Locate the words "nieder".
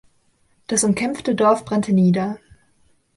1.93-2.39